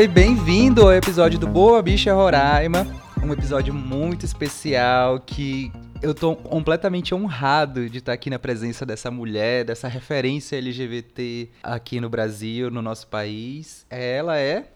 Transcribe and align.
Oi, 0.00 0.08
bem-vindo 0.08 0.80
ao 0.80 0.94
episódio 0.94 1.38
do 1.38 1.46
Boa 1.46 1.82
Bicha 1.82 2.14
Roraima. 2.14 2.86
Um 3.22 3.30
episódio 3.34 3.74
muito 3.74 4.24
especial 4.24 5.20
que 5.20 5.70
eu 6.00 6.14
tô 6.14 6.34
completamente 6.34 7.14
honrado 7.14 7.86
de 7.86 7.98
estar 7.98 8.14
aqui 8.14 8.30
na 8.30 8.38
presença 8.38 8.86
dessa 8.86 9.10
mulher, 9.10 9.62
dessa 9.62 9.88
referência 9.88 10.56
LGBT 10.56 11.50
aqui 11.62 12.00
no 12.00 12.08
Brasil, 12.08 12.70
no 12.70 12.80
nosso 12.80 13.08
país. 13.08 13.84
Ela 13.90 14.38
é 14.38 14.70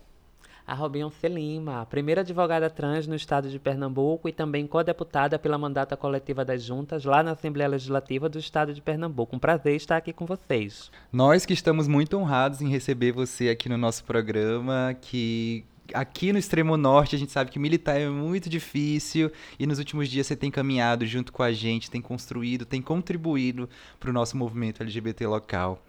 a 0.67 0.75
Robinson 0.75 1.29
Lima, 1.29 1.87
primeira 1.87 2.23
advogada 2.23 2.71
trans 2.71 3.07
no 3.07 3.15
estado 3.15 3.51
de 3.51 3.59
Pernambuco 3.59 4.29
e 4.29 4.33
também 4.33 4.67
co-deputada 4.67 5.39
pela 5.39 5.59
mandata 5.59 5.97
coletiva 5.97 6.45
das 6.45 6.63
juntas 6.63 7.05
lá 7.05 7.23
na 7.23 7.33
Assembleia 7.33 7.69
Legislativa 7.69 8.29
do 8.29 8.39
estado 8.39 8.73
de 8.73 8.81
Pernambuco. 8.81 9.37
Um 9.37 9.39
prazer 9.39 9.77
estar 9.77 9.97
aqui 9.97 10.13
com 10.13 10.25
vocês. 10.25 10.91
Nós 11.13 11.45
que 11.45 11.53
estamos 11.53 11.87
muito 11.87 12.17
honrados 12.17 12.63
em 12.63 12.69
receber 12.69 13.13
você 13.13 13.51
aqui 13.51 13.69
no 13.69 13.77
nosso 13.77 14.05
programa, 14.05 14.97
que 15.01 15.65
aqui 15.93 16.33
no 16.33 16.39
extremo 16.39 16.77
norte 16.77 17.15
a 17.15 17.19
gente 17.19 17.33
sabe 17.33 17.51
que 17.51 17.59
militar 17.59 18.01
é 18.01 18.09
muito 18.09 18.49
difícil 18.49 19.31
e 19.59 19.67
nos 19.67 19.79
últimos 19.79 20.09
dias 20.09 20.27
você 20.27 20.35
tem 20.35 20.51
caminhado 20.51 21.05
junto 21.05 21.33
com 21.33 21.43
a 21.43 21.53
gente, 21.53 21.91
tem 21.91 22.01
construído, 22.01 22.65
tem 22.65 22.81
contribuído 22.81 23.69
para 24.01 24.09
o 24.09 24.13
nosso 24.13 24.37
movimento 24.37 24.83
LGBT 24.83 25.27
local. 25.27 25.83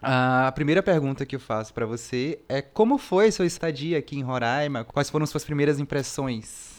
A 0.00 0.52
primeira 0.54 0.80
pergunta 0.80 1.26
que 1.26 1.34
eu 1.34 1.40
faço 1.40 1.74
para 1.74 1.84
você 1.84 2.38
é 2.48 2.62
como 2.62 2.98
foi 2.98 3.32
sua 3.32 3.46
estadia 3.46 3.98
aqui 3.98 4.16
em 4.16 4.22
Roraima? 4.22 4.84
Quais 4.84 5.10
foram 5.10 5.26
suas 5.26 5.44
primeiras 5.44 5.80
impressões? 5.80 6.78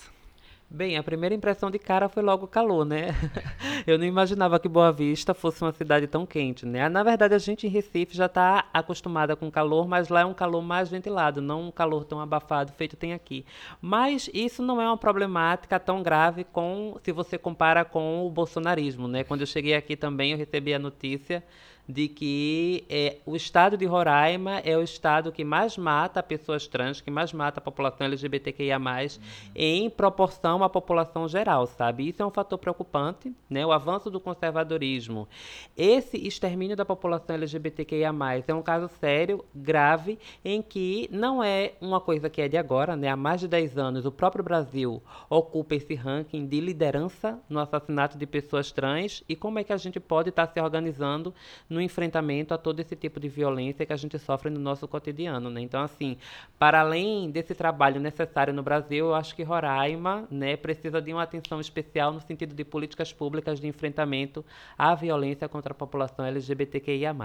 Bem, 0.72 0.98
a 0.98 1.04
primeira 1.04 1.34
impressão 1.36 1.72
de 1.72 1.80
cara 1.80 2.08
foi 2.08 2.22
logo 2.22 2.48
calor, 2.48 2.86
né? 2.86 3.08
Eu 3.88 3.98
não 3.98 4.06
imaginava 4.06 4.60
que 4.60 4.70
Boa 4.70 4.92
Vista 4.92 5.34
fosse 5.34 5.64
uma 5.64 5.74
cidade 5.74 6.06
tão 6.06 6.28
quente, 6.28 6.64
né? 6.64 6.88
Na 6.88 7.02
verdade, 7.02 7.34
a 7.34 7.40
gente 7.40 7.66
em 7.66 7.70
Recife 7.70 8.16
já 8.16 8.28
está 8.28 8.70
acostumada 8.72 9.36
com 9.36 9.50
calor, 9.50 9.88
mas 9.88 10.10
lá 10.10 10.22
é 10.22 10.26
um 10.26 10.34
calor 10.34 10.62
mais 10.62 10.88
ventilado, 10.88 11.42
não 11.42 11.64
um 11.68 11.72
calor 11.72 12.06
tão 12.06 12.22
abafado 12.22 12.72
feito 12.72 12.96
tem 12.96 13.14
aqui. 13.14 13.44
Mas 13.82 14.30
isso 14.32 14.62
não 14.62 14.80
é 14.80 14.86
uma 14.86 14.98
problemática 14.98 15.80
tão 15.80 16.04
grave 16.04 16.44
com 16.44 16.98
se 17.04 17.12
você 17.12 17.36
compara 17.36 17.84
com 17.84 18.26
o 18.26 18.30
bolsonarismo, 18.30 19.08
né? 19.08 19.24
Quando 19.24 19.42
eu 19.42 19.48
cheguei 19.48 19.74
aqui 19.74 19.98
também, 19.98 20.34
eu 20.34 20.38
recebi 20.38 20.74
a 20.74 20.80
notícia 20.80 21.44
de 21.90 22.08
que 22.08 22.86
é, 22.88 23.18
o 23.26 23.36
estado 23.36 23.76
de 23.76 23.84
Roraima 23.84 24.60
é 24.60 24.78
o 24.78 24.84
estado 24.84 25.32
que 25.32 25.44
mais 25.44 25.76
mata 25.76 26.22
pessoas 26.22 26.68
trans, 26.68 27.02
que 27.02 27.10
mais 27.10 27.34
mata 27.34 27.60
a 27.60 27.64
população 27.64 28.06
LGBTQIA+, 28.06 28.78
uhum. 28.78 29.08
em 29.56 29.90
proporção 29.90 30.64
à 30.64 30.70
população 30.70 31.28
geral, 31.28 31.66
sabe? 31.66 32.08
Isso 32.08 32.22
é 32.22 32.26
um 32.26 32.30
fator 32.30 32.60
preocupante, 32.60 33.34
né? 33.50 33.66
O 33.66 33.72
avanço 33.72 34.12
do 34.12 34.20
conservadorismo. 34.20 35.28
Esse 35.76 36.16
extermínio 36.18 36.76
da 36.76 36.86
população 36.86 37.36
LGBTQIA+, 37.36 38.14
é 38.48 38.54
um 38.54 38.62
caso 38.62 38.88
sério, 39.00 39.44
grave, 39.56 40.20
em 40.46 40.62
que 40.62 41.10
não 41.12 41.44
é 41.44 41.74
uma 41.82 42.00
coisa 42.00 42.30
que 42.30 42.40
é 42.40 42.48
de 42.48 42.58
agora, 42.58 42.96
né? 42.96 43.10
Há 43.10 43.16
mais 43.16 43.42
de 43.42 43.48
10 43.48 43.80
anos, 43.80 44.06
o 44.06 44.12
próprio 44.12 44.44
Brasil 44.44 45.02
ocupa 45.28 45.74
esse 45.74 45.96
ranking 45.96 46.46
de 46.46 46.60
liderança 46.62 47.40
no 47.50 47.60
assassinato 47.60 48.16
de 48.16 48.28
pessoas 48.28 48.72
trans 48.72 49.24
e 49.28 49.36
como 49.36 49.58
é 49.58 49.64
que 49.64 49.74
a 49.74 49.78
gente 49.78 50.00
pode 50.00 50.30
estar 50.30 50.46
se 50.46 50.62
organizando 50.62 51.34
no 51.68 51.79
no 51.80 51.84
enfrentamento 51.84 52.54
a 52.54 52.58
todo 52.58 52.82
esse 52.82 52.94
tipo 52.94 53.22
de 53.22 53.30
violência 53.30 53.86
que 53.86 53.94
a 53.94 53.96
gente 53.96 54.20
sofre 54.20 54.50
no 54.50 54.60
nosso 54.60 54.86
cotidiano, 54.86 55.50
né? 55.50 55.62
Então, 55.62 55.82
assim, 55.82 56.18
para 56.60 56.82
além 56.82 57.32
desse 57.32 57.56
trabalho 57.56 58.02
necessário 58.02 58.54
no 58.54 58.62
Brasil, 58.62 59.08
eu 59.08 59.16
acho 59.16 59.34
que 59.34 59.44
Roraima, 59.44 60.28
né, 60.30 60.58
precisa 60.58 61.02
de 61.02 61.14
uma 61.14 61.24
atenção 61.24 61.62
especial 61.62 62.12
no 62.12 62.20
sentido 62.20 62.54
de 62.54 62.66
políticas 62.66 63.14
públicas 63.14 63.62
de 63.62 63.68
enfrentamento 63.68 64.44
à 64.78 64.94
violência 64.94 65.48
contra 65.48 65.72
a 65.72 65.76
população 65.76 66.26
LGBTQIA+. 66.26 67.16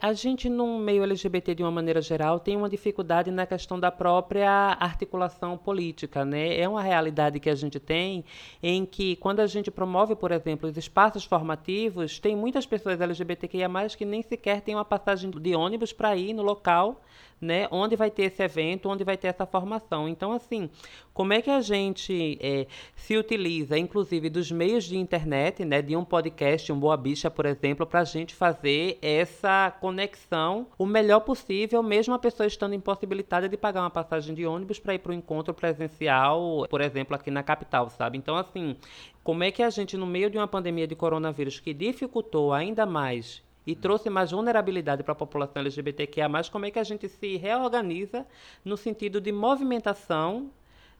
A 0.00 0.12
gente, 0.12 0.48
no 0.48 0.78
meio 0.78 1.02
LGBT, 1.02 1.54
de 1.54 1.62
uma 1.62 1.70
maneira 1.70 2.00
geral, 2.00 2.38
tem 2.40 2.56
uma 2.56 2.68
dificuldade 2.68 3.30
na 3.30 3.46
questão 3.46 3.78
da 3.78 3.90
própria 3.90 4.76
articulação 4.80 5.56
política. 5.56 6.24
Né? 6.24 6.58
É 6.58 6.68
uma 6.68 6.82
realidade 6.82 7.40
que 7.40 7.50
a 7.50 7.54
gente 7.54 7.78
tem 7.78 8.24
em 8.62 8.84
que, 8.84 9.16
quando 9.16 9.40
a 9.40 9.46
gente 9.46 9.70
promove, 9.70 10.14
por 10.14 10.32
exemplo, 10.32 10.68
os 10.68 10.76
espaços 10.76 11.24
formativos, 11.24 12.18
tem 12.18 12.36
muitas 12.36 12.66
pessoas 12.66 13.00
LGBTQIA, 13.00 13.68
que 13.96 14.04
nem 14.04 14.22
sequer 14.22 14.60
têm 14.60 14.74
uma 14.74 14.84
passagem 14.84 15.30
de 15.30 15.54
ônibus 15.54 15.92
para 15.92 16.16
ir 16.16 16.32
no 16.32 16.42
local 16.42 17.00
né, 17.40 17.68
onde 17.70 17.96
vai 17.96 18.10
ter 18.10 18.24
esse 18.24 18.42
evento, 18.42 18.88
onde 18.88 19.04
vai 19.04 19.16
ter 19.16 19.28
essa 19.28 19.46
formação. 19.46 20.08
Então, 20.08 20.32
assim, 20.32 20.70
como 21.12 21.32
é 21.32 21.42
que 21.42 21.50
a 21.50 21.60
gente 21.60 22.38
é, 22.40 22.66
se 22.94 23.16
utiliza, 23.16 23.78
inclusive, 23.78 24.30
dos 24.30 24.50
meios 24.50 24.84
de 24.84 24.96
internet, 24.96 25.64
né, 25.64 25.82
de 25.82 25.96
um 25.96 26.04
podcast, 26.04 26.72
um 26.72 26.78
Boa 26.78 26.96
Bicha, 26.96 27.30
por 27.30 27.46
exemplo, 27.46 27.86
para 27.86 28.00
a 28.00 28.04
gente 28.04 28.34
fazer 28.34 28.98
essa 29.02 29.70
conexão 29.80 30.66
o 30.78 30.86
melhor 30.86 31.20
possível, 31.20 31.82
mesmo 31.82 32.14
a 32.14 32.18
pessoa 32.18 32.46
estando 32.46 32.74
impossibilitada 32.74 33.48
de 33.48 33.56
pagar 33.56 33.82
uma 33.82 33.90
passagem 33.90 34.34
de 34.34 34.46
ônibus 34.46 34.78
para 34.78 34.94
ir 34.94 34.98
para 34.98 35.10
o 35.10 35.14
encontro 35.14 35.52
presencial, 35.52 36.66
por 36.68 36.80
exemplo, 36.80 37.14
aqui 37.14 37.30
na 37.30 37.42
capital, 37.42 37.90
sabe? 37.90 38.18
Então, 38.18 38.36
assim, 38.36 38.76
como 39.22 39.42
é 39.42 39.50
que 39.50 39.62
a 39.62 39.70
gente, 39.70 39.96
no 39.96 40.06
meio 40.06 40.30
de 40.30 40.38
uma 40.38 40.46
pandemia 40.46 40.86
de 40.86 40.94
coronavírus 40.94 41.60
que 41.60 41.74
dificultou 41.74 42.52
ainda 42.52 42.86
mais 42.86 43.45
e 43.66 43.74
trouxe 43.74 44.08
mais 44.08 44.30
vulnerabilidade 44.30 45.02
para 45.02 45.12
a 45.12 45.16
população 45.16 45.60
LGBTQIA+, 45.60 46.28
como 46.50 46.66
é 46.66 46.70
que 46.70 46.78
a 46.78 46.84
gente 46.84 47.08
se 47.08 47.36
reorganiza 47.36 48.26
no 48.64 48.76
sentido 48.76 49.20
de 49.20 49.32
movimentação 49.32 50.50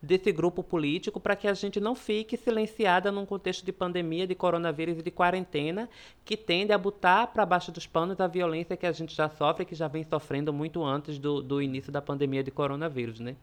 desse 0.02 0.30
grupo 0.30 0.62
político 0.62 1.18
para 1.18 1.36
que 1.36 1.48
a 1.48 1.54
gente 1.54 1.80
não 1.80 1.94
fique 1.94 2.36
silenciada 2.36 3.10
num 3.10 3.24
contexto 3.24 3.64
de 3.64 3.72
pandemia, 3.72 4.26
de 4.26 4.34
coronavírus 4.34 4.98
e 4.98 5.02
de 5.02 5.10
quarentena, 5.10 5.88
que 6.24 6.36
tende 6.36 6.72
a 6.72 6.78
botar 6.78 7.28
para 7.28 7.46
baixo 7.46 7.72
dos 7.72 7.86
panos 7.86 8.20
a 8.20 8.26
violência 8.26 8.76
que 8.76 8.86
a 8.86 8.92
gente 8.92 9.14
já 9.14 9.28
sofre, 9.28 9.64
que 9.64 9.74
já 9.74 9.88
vem 9.88 10.04
sofrendo 10.04 10.52
muito 10.52 10.84
antes 10.84 11.18
do, 11.18 11.42
do 11.42 11.62
início 11.62 11.90
da 11.90 12.02
pandemia 12.02 12.42
de 12.42 12.50
coronavírus, 12.50 13.20
né? 13.20 13.36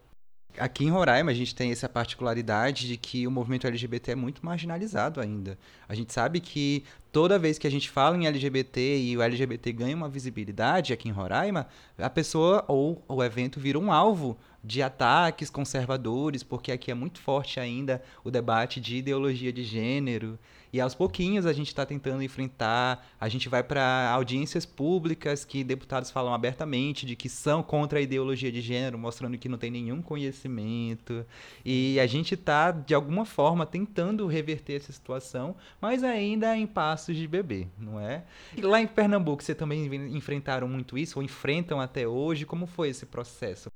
Aqui 0.58 0.86
em 0.86 0.90
Roraima 0.90 1.32
a 1.32 1.34
gente 1.34 1.56
tem 1.56 1.72
essa 1.72 1.90
particularidade 1.90 2.88
de 2.88 2.98
que 2.98 3.26
o 3.26 3.32
movimento 3.32 3.66
LGBT 3.66 4.12
é 4.12 4.16
muito 4.16 4.46
marginalizado 4.46 5.20
ainda. 5.20 5.58
A 5.88 5.96
gente 5.96 6.14
sabe 6.14 6.40
que 6.40 6.84
toda 7.12 7.40
vez 7.40 7.58
que 7.58 7.66
a 7.66 7.72
gente 7.72 7.90
fala 7.90 8.16
em 8.18 8.28
LGBT 8.28 9.00
e 9.00 9.18
o 9.18 9.22
LGBT 9.22 9.72
ganha 9.72 9.96
uma 9.96 10.10
visibilidade 10.10 10.94
aqui 10.94 11.10
em 11.10 11.12
Roraima, 11.12 11.68
a 11.98 12.10
pessoa 12.10 12.64
ou 12.68 13.04
o 13.08 13.24
evento 13.24 13.60
vira 13.60 13.80
um 13.80 13.92
alvo 13.92 14.38
de 14.64 14.82
ataques 14.82 15.50
conservadores, 15.50 16.42
porque 16.42 16.72
aqui 16.72 16.90
é 16.90 16.94
muito 16.94 17.20
forte 17.20 17.60
ainda 17.60 18.02
o 18.24 18.32
debate 18.32 18.80
de 18.80 18.98
ideologia 18.98 19.52
de 19.52 19.64
gênero. 19.64 20.40
E 20.72 20.82
aos 20.82 20.96
pouquinhos 20.96 21.46
a 21.46 21.54
gente 21.54 21.68
está 21.68 21.86
tentando 21.86 22.24
enfrentar, 22.24 23.06
a 23.20 23.30
gente 23.30 23.48
vai 23.48 23.62
para 23.62 24.10
audiências 24.10 24.66
públicas 24.66 25.46
que 25.46 25.64
deputados 25.64 26.10
falam 26.10 26.34
abertamente 26.34 27.06
de 27.06 27.16
que 27.16 27.30
são 27.30 27.62
contra 27.62 28.00
a 28.00 28.02
ideologia 28.02 28.52
de 28.52 28.60
gênero, 28.60 28.98
mostrando 28.98 29.38
que 29.38 29.48
não 29.48 29.58
tem 29.58 29.70
nenhum 29.70 30.02
conhecimento. 30.02 31.26
E 31.64 32.00
a 32.00 32.08
gente 32.08 32.34
está, 32.34 32.72
de 32.72 32.96
alguma 32.96 33.26
forma, 33.26 33.68
tentando 33.68 34.26
reverter 34.26 34.78
essa 34.78 34.92
situação, 34.92 35.56
mas 35.80 36.04
ainda 36.04 36.58
em 36.58 36.66
passos 36.66 37.16
de 37.16 37.28
bebê, 37.28 37.68
não 37.78 38.00
é? 38.00 38.24
E 38.58 38.62
lá 38.62 38.82
em 38.82 38.88
Pernambuco, 38.88 39.44
você 39.44 39.54
também 39.54 39.94
enfrentaram 40.16 40.68
muito 40.68 40.98
isso, 40.98 41.20
ou 41.20 41.24
enfrentam 41.24 41.80
até 41.80 42.08
hoje? 42.08 42.46
Como 42.46 42.66
foi 42.66 42.90
esse 42.90 43.06
processo? 43.06 43.70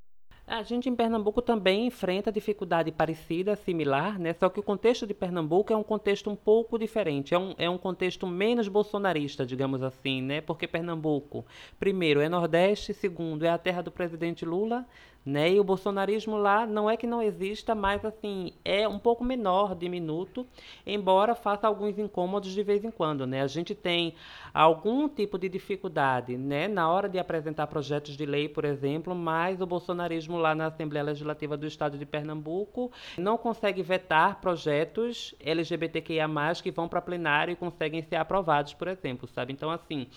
A 0.49 0.63
gente 0.63 0.87
em 0.87 0.95
Pernambuco 0.95 1.41
também 1.41 1.87
enfrenta 1.87 2.31
dificuldade 2.31 2.89
parecida, 2.89 3.53
similar, 3.57 4.17
né? 4.17 4.31
Só 4.31 4.47
que 4.47 4.61
o 4.61 4.63
contexto 4.63 5.05
de 5.05 5.13
Pernambuco 5.13 5.73
é 5.73 5.75
um 5.75 5.83
contexto 5.83 6.29
um 6.29 6.37
pouco 6.37 6.79
diferente. 6.79 7.33
É 7.33 7.37
um, 7.37 7.53
é 7.57 7.69
um 7.69 7.77
contexto 7.77 8.25
menos 8.25 8.69
bolsonarista, 8.69 9.45
digamos 9.45 9.83
assim, 9.83 10.21
né? 10.21 10.39
Porque 10.39 10.65
Pernambuco, 10.65 11.45
primeiro, 11.77 12.21
é 12.21 12.29
Nordeste, 12.29 12.93
segundo, 12.93 13.43
é 13.43 13.49
a 13.49 13.57
terra 13.57 13.81
do 13.81 13.91
presidente 13.91 14.45
Lula, 14.45 14.87
né? 15.27 15.51
E 15.51 15.59
o 15.59 15.63
bolsonarismo 15.63 16.37
lá 16.37 16.65
não 16.65 16.89
é 16.89 16.95
que 16.95 17.05
não 17.05 17.21
exista, 17.21 17.75
mas 17.75 18.05
assim, 18.05 18.53
é 18.63 18.87
um 18.87 18.97
pouco 18.97 19.25
menor, 19.25 19.75
diminuto, 19.75 20.47
embora 20.85 21.35
faça 21.35 21.67
alguns 21.67 21.99
incômodos 21.99 22.53
de 22.53 22.63
vez 22.63 22.85
em 22.85 22.89
quando, 22.89 23.27
né? 23.27 23.41
A 23.41 23.47
gente 23.47 23.75
tem 23.75 24.15
algum 24.53 25.09
tipo 25.09 25.37
de 25.37 25.49
dificuldade, 25.49 26.37
né, 26.37 26.67
na 26.69 26.89
hora 26.89 27.09
de 27.09 27.19
apresentar 27.19 27.67
projetos 27.67 28.15
de 28.15 28.25
lei, 28.25 28.47
por 28.47 28.63
exemplo, 28.63 29.13
mas 29.13 29.59
o 29.59 29.65
bolsonarismo 29.65 30.37
lá 30.37 30.55
na 30.55 30.67
Assembleia 30.67 31.03
Legislativa 31.03 31.57
do 31.57 31.67
Estado 31.67 31.97
de 31.97 32.05
Pernambuco 32.05 32.89
não 33.17 33.37
consegue 33.37 33.83
vetar 33.83 34.39
projetos 34.39 35.35
LGBTQIA+, 35.41 36.27
que 36.63 36.71
vão 36.71 36.87
para 36.87 37.01
plenário 37.01 37.51
e 37.51 37.55
conseguem 37.55 38.01
ser 38.01 38.15
aprovados, 38.15 38.73
por 38.73 38.87
exemplo, 38.87 39.27
sabe? 39.27 39.51
Então, 39.51 39.69
assim, 39.69 40.07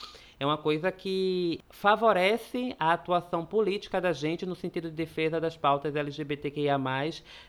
é 0.40 0.46
uma 0.46 0.56
coisa 0.56 0.90
que 0.90 1.60
favorece 1.68 2.74
a 2.80 2.94
atuação 2.94 3.44
política 3.44 4.00
da 4.00 4.10
gente 4.10 4.46
no 4.46 4.54
sentido 4.54 4.88
de 4.88 4.96
defesa 4.96 5.38
das 5.38 5.54
pautas 5.54 5.94
LGBTQIA+, 5.94 6.80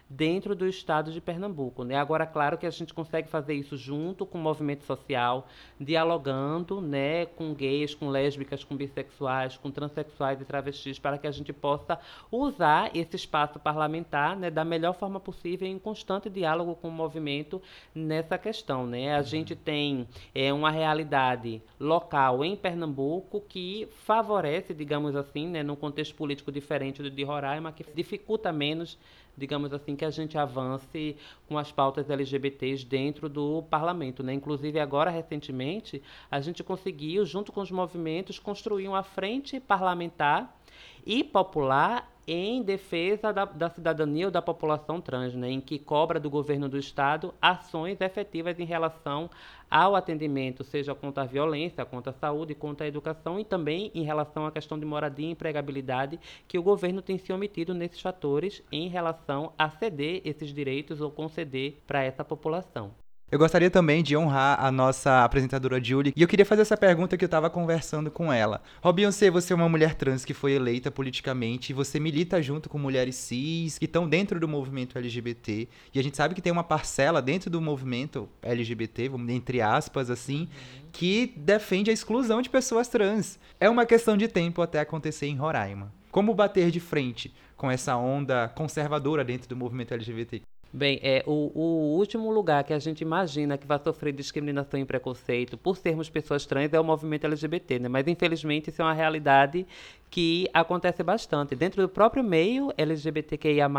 dentro 0.09 0.53
do 0.53 0.67
estado 0.67 1.09
de 1.09 1.21
Pernambuco. 1.21 1.85
Né? 1.85 1.95
Agora, 1.95 2.25
claro 2.25 2.57
que 2.57 2.65
a 2.65 2.69
gente 2.69 2.93
consegue 2.93 3.29
fazer 3.29 3.53
isso 3.53 3.77
junto 3.77 4.25
com 4.25 4.37
o 4.37 4.41
movimento 4.41 4.83
social, 4.83 5.47
dialogando 5.79 6.81
né, 6.81 7.27
com 7.27 7.53
gays, 7.53 7.95
com 7.95 8.09
lésbicas, 8.09 8.65
com 8.65 8.75
bissexuais, 8.75 9.55
com 9.55 9.71
transexuais 9.71 10.41
e 10.41 10.43
travestis, 10.43 10.99
para 10.99 11.17
que 11.17 11.27
a 11.27 11.31
gente 11.31 11.53
possa 11.53 11.97
usar 12.29 12.91
esse 12.93 13.15
espaço 13.15 13.57
parlamentar 13.57 14.35
né, 14.35 14.51
da 14.51 14.65
melhor 14.65 14.95
forma 14.95 15.17
possível 15.17 15.65
em 15.65 15.79
constante 15.79 16.29
diálogo 16.29 16.75
com 16.75 16.89
o 16.89 16.91
movimento 16.91 17.61
nessa 17.95 18.37
questão. 18.37 18.85
Né? 18.85 19.15
A 19.15 19.21
gente 19.21 19.55
tem 19.55 20.05
é, 20.35 20.51
uma 20.51 20.69
realidade 20.69 21.61
local 21.79 22.43
em 22.43 22.53
Pernambuco 22.53 22.80
Pernambuco 22.81 23.41
que 23.47 23.87
favorece, 23.91 24.73
digamos 24.73 25.15
assim, 25.15 25.47
né, 25.47 25.61
num 25.61 25.75
contexto 25.75 26.15
político 26.15 26.51
diferente 26.51 27.01
do 27.03 27.11
de 27.11 27.23
Roraima, 27.23 27.71
que 27.71 27.85
dificulta 27.93 28.51
menos, 28.51 28.97
digamos 29.37 29.71
assim, 29.71 29.95
que 29.95 30.03
a 30.03 30.09
gente 30.09 30.35
avance 30.35 31.15
com 31.47 31.59
as 31.59 31.71
pautas 31.71 32.09
LGBTs 32.09 32.83
dentro 32.83 33.29
do 33.29 33.61
parlamento. 33.69 34.23
Né? 34.23 34.33
Inclusive, 34.33 34.79
agora, 34.79 35.11
recentemente, 35.11 36.01
a 36.29 36.41
gente 36.41 36.63
conseguiu, 36.63 37.23
junto 37.23 37.51
com 37.51 37.61
os 37.61 37.69
movimentos, 37.69 38.39
construir 38.39 38.87
uma 38.87 39.03
frente 39.03 39.59
parlamentar 39.59 40.59
e 41.05 41.23
popular 41.23 42.10
em 42.27 42.61
defesa 42.61 43.31
da, 43.33 43.45
da, 43.45 43.69
cidadania 43.69 44.25
ou 44.25 44.31
da 44.31 44.41
população 44.41 45.01
trans, 45.01 45.33
né, 45.33 45.49
em 45.49 45.61
que 45.61 45.79
cobra 45.79 46.19
do 46.19 46.29
governo 46.29 46.69
do 46.69 46.77
Estado 46.77 47.33
ações 47.41 47.99
efetivas 47.99 48.59
em 48.59 48.65
relação 48.65 49.29
ao 49.69 49.95
atendimento, 49.95 50.63
seja 50.63 50.93
contra 50.93 51.23
a 51.23 51.25
violência, 51.25 51.85
contra 51.85 52.11
a 52.11 52.13
saúde, 52.13 52.53
contra 52.53 52.85
a 52.85 52.89
educação 52.89 53.39
e 53.39 53.45
também 53.45 53.89
em 53.95 54.03
relação 54.03 54.45
à 54.45 54.51
questão 54.51 54.77
de 54.77 54.85
moradia 54.85 55.27
e 55.27 55.31
empregabilidade, 55.31 56.19
que 56.47 56.59
o 56.59 56.63
governo 56.63 57.01
tem 57.01 57.17
se 57.17 57.31
omitido 57.31 57.73
nesses 57.73 58.01
fatores 58.01 58.61
em 58.71 58.89
relação 58.89 59.53
a 59.57 59.69
ceder 59.69 60.21
esses 60.25 60.53
direitos 60.53 60.99
ou 60.99 61.09
conceder 61.09 61.81
para 61.87 62.03
essa 62.03 62.23
população. 62.23 63.00
Eu 63.31 63.39
gostaria 63.39 63.71
também 63.71 64.03
de 64.03 64.17
honrar 64.17 64.61
a 64.61 64.69
nossa 64.69 65.23
apresentadora 65.23 65.81
Julie. 65.81 66.11
E 66.17 66.21
eu 66.21 66.27
queria 66.27 66.45
fazer 66.45 66.63
essa 66.63 66.75
pergunta 66.75 67.15
que 67.15 67.23
eu 67.23 67.27
estava 67.27 67.49
conversando 67.49 68.11
com 68.11 68.31
ela. 68.31 68.61
Robinson, 68.83 69.31
você 69.31 69.53
é 69.53 69.55
uma 69.55 69.69
mulher 69.69 69.95
trans 69.95 70.25
que 70.25 70.33
foi 70.33 70.51
eleita 70.51 70.91
politicamente 70.91 71.69
e 71.69 71.73
você 71.73 71.97
milita 71.97 72.41
junto 72.41 72.67
com 72.67 72.77
mulheres 72.77 73.15
cis 73.15 73.77
que 73.77 73.85
estão 73.85 74.05
dentro 74.05 74.37
do 74.37 74.49
movimento 74.49 74.97
LGBT. 74.97 75.69
E 75.93 75.97
a 75.97 76.03
gente 76.03 76.17
sabe 76.17 76.35
que 76.35 76.41
tem 76.41 76.51
uma 76.51 76.61
parcela 76.61 77.21
dentro 77.21 77.49
do 77.49 77.61
movimento 77.61 78.27
LGBT, 78.41 79.07
vamos 79.07 79.29
entre 79.31 79.61
aspas 79.61 80.09
assim, 80.09 80.49
que 80.91 81.31
defende 81.37 81.89
a 81.89 81.93
exclusão 81.93 82.41
de 82.41 82.49
pessoas 82.49 82.89
trans. 82.89 83.39
É 83.61 83.69
uma 83.69 83.85
questão 83.85 84.17
de 84.17 84.27
tempo 84.27 84.61
até 84.61 84.81
acontecer 84.81 85.27
em 85.27 85.37
Roraima. 85.37 85.89
Como 86.11 86.33
bater 86.33 86.69
de 86.69 86.81
frente 86.81 87.33
com 87.55 87.71
essa 87.71 87.95
onda 87.95 88.49
conservadora 88.49 89.23
dentro 89.23 89.47
do 89.47 89.55
movimento 89.55 89.93
LGBT? 89.93 90.41
Bem, 90.73 91.01
é, 91.03 91.21
o, 91.27 91.51
o, 91.53 91.97
último 91.97 92.31
lugar 92.31 92.63
que 92.63 92.71
a 92.71 92.79
gente 92.79 93.01
imagina 93.01 93.57
que 93.57 93.67
vai 93.67 93.77
sofrer 93.77 94.13
discriminação 94.13 94.79
e 94.79 94.85
preconceito 94.85 95.57
por 95.57 95.75
sermos 95.75 96.09
pessoas 96.09 96.45
trans 96.45 96.71
é 96.71 96.79
o 96.79 96.83
movimento 96.83 97.25
LGBT, 97.25 97.79
né? 97.79 97.89
Mas 97.89 98.07
infelizmente 98.07 98.69
isso 98.69 98.81
é 98.81 98.85
uma 98.85 98.93
realidade 98.93 99.67
que 100.09 100.47
acontece 100.53 101.03
bastante. 101.03 101.57
Dentro 101.57 101.81
do 101.81 101.89
próprio 101.89 102.23
meio 102.23 102.71
LGBTQIA+, 102.77 103.69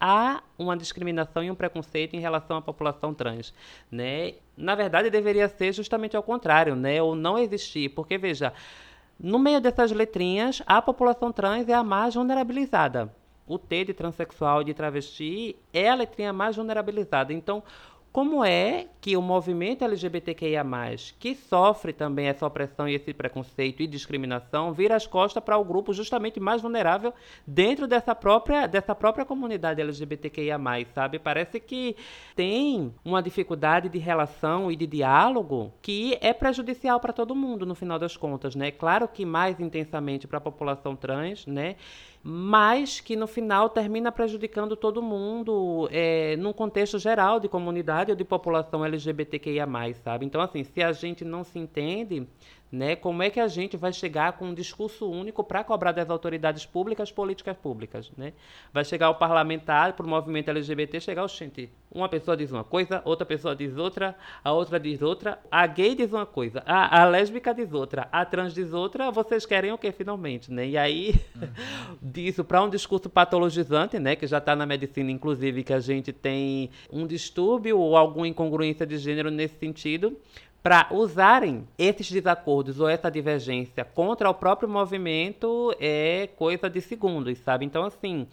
há 0.00 0.42
uma 0.58 0.74
discriminação 0.74 1.44
e 1.44 1.50
um 1.50 1.54
preconceito 1.54 2.16
em 2.16 2.20
relação 2.20 2.56
à 2.56 2.62
população 2.62 3.12
trans, 3.12 3.52
né? 3.90 4.32
Na 4.56 4.74
verdade, 4.74 5.10
deveria 5.10 5.48
ser 5.48 5.74
justamente 5.74 6.16
ao 6.16 6.22
contrário, 6.22 6.74
né? 6.74 7.02
Ou 7.02 7.14
não 7.14 7.38
existir, 7.38 7.90
porque 7.90 8.16
veja, 8.16 8.54
no 9.20 9.38
meio 9.38 9.60
dessas 9.60 9.92
letrinhas, 9.92 10.62
a 10.66 10.80
população 10.80 11.30
trans 11.30 11.68
é 11.68 11.74
a 11.74 11.84
mais 11.84 12.14
vulnerabilizada 12.14 13.12
o 13.48 13.58
T 13.58 13.86
de 13.86 13.94
transexual 13.94 14.62
e 14.62 14.64
de 14.66 14.74
travesti 14.74 15.56
é 15.72 15.88
a 15.88 15.94
letrinha 15.94 16.32
mais 16.32 16.56
vulnerabilizada. 16.56 17.32
Então, 17.32 17.62
como 18.10 18.42
é 18.42 18.86
que 19.00 19.16
o 19.16 19.22
movimento 19.22 19.84
LGBTQIA+, 19.84 20.64
que 21.20 21.34
sofre 21.34 21.92
também 21.92 22.26
essa 22.26 22.46
opressão 22.46 22.88
e 22.88 22.94
esse 22.94 23.12
preconceito 23.12 23.82
e 23.82 23.86
discriminação, 23.86 24.72
vira 24.72 24.96
as 24.96 25.06
costas 25.06 25.44
para 25.44 25.58
o 25.58 25.64
grupo 25.64 25.92
justamente 25.92 26.40
mais 26.40 26.62
vulnerável 26.62 27.12
dentro 27.46 27.86
dessa 27.86 28.14
própria, 28.14 28.66
dessa 28.66 28.94
própria 28.94 29.24
comunidade 29.26 29.80
LGBTQIA+, 29.80 30.58
sabe? 30.94 31.18
Parece 31.18 31.60
que 31.60 31.94
tem 32.34 32.92
uma 33.04 33.22
dificuldade 33.22 33.88
de 33.88 33.98
relação 33.98 34.72
e 34.72 34.74
de 34.74 34.86
diálogo 34.86 35.72
que 35.82 36.16
é 36.20 36.32
prejudicial 36.32 36.98
para 36.98 37.12
todo 37.12 37.36
mundo, 37.36 37.66
no 37.66 37.74
final 37.74 37.98
das 37.98 38.16
contas, 38.16 38.56
né? 38.56 38.70
Claro 38.70 39.06
que 39.06 39.24
mais 39.24 39.60
intensamente 39.60 40.26
para 40.26 40.38
a 40.38 40.40
população 40.40 40.96
trans, 40.96 41.46
né? 41.46 41.76
Mas 42.22 43.00
que 43.00 43.16
no 43.16 43.26
final 43.26 43.68
termina 43.68 44.10
prejudicando 44.10 44.76
todo 44.76 45.00
mundo 45.02 45.88
é, 45.92 46.36
num 46.36 46.52
contexto 46.52 46.98
geral 46.98 47.38
de 47.38 47.48
comunidade 47.48 48.10
ou 48.10 48.16
de 48.16 48.24
população 48.24 48.84
LGBTQIA+, 48.84 49.66
sabe? 50.02 50.26
Então, 50.26 50.40
assim, 50.40 50.64
se 50.64 50.82
a 50.82 50.92
gente 50.92 51.24
não 51.24 51.44
se 51.44 51.58
entende, 51.58 52.26
né? 52.70 52.94
Como 52.94 53.22
é 53.22 53.30
que 53.30 53.40
a 53.40 53.48
gente 53.48 53.76
vai 53.76 53.92
chegar 53.92 54.32
com 54.32 54.46
um 54.46 54.54
discurso 54.54 55.10
único 55.10 55.42
para 55.42 55.64
cobrar 55.64 55.92
das 55.92 56.10
autoridades 56.10 56.66
públicas 56.66 57.10
políticas 57.10 57.56
públicas? 57.56 58.12
Né? 58.16 58.32
Vai 58.72 58.84
chegar 58.84 59.10
o 59.10 59.14
parlamentar 59.14 59.94
para 59.94 60.04
o 60.04 60.08
movimento 60.08 60.50
LGBT, 60.50 61.00
chegar 61.00 61.24
o 61.24 61.28
gente. 61.28 61.70
Uma 61.90 62.08
pessoa 62.08 62.36
diz 62.36 62.52
uma 62.52 62.64
coisa, 62.64 63.00
outra 63.04 63.24
pessoa 63.24 63.56
diz 63.56 63.76
outra, 63.76 64.14
a 64.44 64.52
outra 64.52 64.78
diz 64.78 65.00
outra, 65.00 65.38
a 65.50 65.66
gay 65.66 65.94
diz 65.94 66.12
uma 66.12 66.26
coisa, 66.26 66.62
a, 66.66 67.00
a 67.00 67.04
lésbica 67.06 67.54
diz 67.54 67.72
outra, 67.72 68.06
a 68.12 68.26
trans 68.26 68.52
diz 68.52 68.74
outra, 68.74 69.10
vocês 69.10 69.46
querem 69.46 69.72
o 69.72 69.78
que 69.78 69.90
finalmente? 69.90 70.52
Né? 70.52 70.68
E 70.68 70.76
aí, 70.76 71.14
uhum. 71.34 71.48
disso 72.02 72.44
para 72.44 72.62
um 72.62 72.68
discurso 72.68 73.08
patologizante, 73.08 73.98
né? 73.98 74.14
que 74.14 74.26
já 74.26 74.36
está 74.36 74.54
na 74.54 74.66
medicina, 74.66 75.10
inclusive, 75.10 75.64
que 75.64 75.72
a 75.72 75.80
gente 75.80 76.12
tem 76.12 76.70
um 76.92 77.06
distúrbio 77.06 77.78
ou 77.78 77.96
alguma 77.96 78.28
incongruência 78.28 78.86
de 78.86 78.98
gênero 78.98 79.30
nesse 79.30 79.58
sentido, 79.58 80.14
para 80.62 80.88
usarem 80.90 81.66
esses 81.78 82.10
desacordos 82.10 82.80
ou 82.80 82.88
essa 82.88 83.10
divergência 83.10 83.84
contra 83.84 84.28
o 84.28 84.34
próprio 84.34 84.68
movimento 84.68 85.74
é 85.80 86.28
coisa 86.36 86.68
de 86.68 86.80
segundos, 86.80 87.38
sabe? 87.38 87.64
Então, 87.64 87.84
assim, 87.84 88.26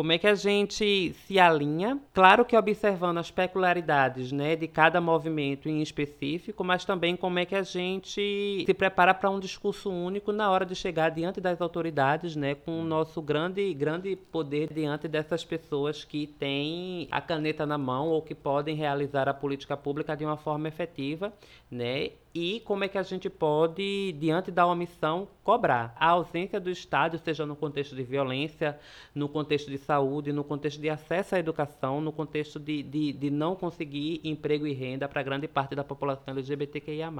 como 0.00 0.12
é 0.12 0.16
que 0.16 0.26
a 0.26 0.34
gente 0.34 1.12
se 1.12 1.38
alinha? 1.38 2.00
Claro 2.14 2.42
que 2.42 2.56
observando 2.56 3.18
as 3.18 3.30
peculiaridades 3.30 4.32
né, 4.32 4.56
de 4.56 4.66
cada 4.66 4.98
movimento 4.98 5.68
em 5.68 5.82
específico, 5.82 6.64
mas 6.64 6.86
também 6.86 7.14
como 7.14 7.38
é 7.38 7.44
que 7.44 7.54
a 7.54 7.62
gente 7.62 8.64
se 8.64 8.72
prepara 8.72 9.12
para 9.12 9.28
um 9.28 9.38
discurso 9.38 9.90
único 9.90 10.32
na 10.32 10.50
hora 10.50 10.64
de 10.64 10.74
chegar 10.74 11.10
diante 11.10 11.38
das 11.38 11.60
autoridades, 11.60 12.34
né, 12.34 12.54
com 12.54 12.80
o 12.80 12.82
nosso 12.82 13.20
grande, 13.20 13.74
grande 13.74 14.16
poder 14.16 14.72
diante 14.72 15.06
dessas 15.06 15.44
pessoas 15.44 16.02
que 16.02 16.26
têm 16.26 17.06
a 17.10 17.20
caneta 17.20 17.66
na 17.66 17.76
mão 17.76 18.08
ou 18.08 18.22
que 18.22 18.34
podem 18.34 18.74
realizar 18.74 19.28
a 19.28 19.34
política 19.34 19.76
pública 19.76 20.16
de 20.16 20.24
uma 20.24 20.38
forma 20.38 20.66
efetiva, 20.66 21.30
né? 21.70 22.12
E 22.34 22.60
como 22.60 22.84
é 22.84 22.88
que 22.88 22.98
a 22.98 23.02
gente 23.02 23.28
pode, 23.28 24.12
diante 24.12 24.50
da 24.50 24.66
omissão, 24.66 25.28
cobrar. 25.42 25.94
A 25.98 26.08
ausência 26.10 26.60
do 26.60 26.70
Estado, 26.70 27.18
seja 27.18 27.44
no 27.44 27.56
contexto 27.56 27.94
de 27.94 28.02
violência, 28.02 28.78
no 29.14 29.28
contexto 29.28 29.70
de 29.70 29.78
saúde, 29.78 30.32
no 30.32 30.44
contexto 30.44 30.80
de 30.80 30.88
acesso 30.88 31.34
à 31.34 31.38
educação, 31.38 32.00
no 32.00 32.12
contexto 32.12 32.58
de, 32.58 32.82
de, 32.82 33.12
de 33.12 33.30
não 33.30 33.56
conseguir 33.56 34.20
emprego 34.22 34.66
e 34.66 34.72
renda 34.72 35.08
para 35.08 35.22
grande 35.22 35.48
parte 35.48 35.74
da 35.74 35.82
população 35.82 36.34
LGBTQIA 36.34 37.10